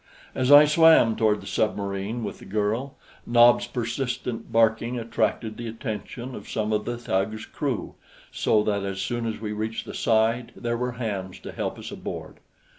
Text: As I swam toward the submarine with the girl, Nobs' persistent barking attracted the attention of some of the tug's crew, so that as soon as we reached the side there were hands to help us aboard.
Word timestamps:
As 0.33 0.51
I 0.51 0.65
swam 0.65 1.15
toward 1.15 1.41
the 1.43 1.45
submarine 1.45 2.23
with 2.23 2.39
the 2.39 2.45
girl, 2.45 2.97
Nobs' 3.27 3.67
persistent 3.67 4.51
barking 4.51 4.97
attracted 4.97 5.57
the 5.57 5.67
attention 5.67 6.33
of 6.33 6.49
some 6.49 6.73
of 6.73 6.85
the 6.85 6.97
tug's 6.97 7.45
crew, 7.45 7.93
so 8.31 8.63
that 8.63 8.81
as 8.83 8.99
soon 8.99 9.27
as 9.27 9.39
we 9.39 9.51
reached 9.51 9.85
the 9.85 9.93
side 9.93 10.53
there 10.55 10.75
were 10.75 10.93
hands 10.93 11.37
to 11.41 11.51
help 11.51 11.77
us 11.77 11.91
aboard. 11.91 12.37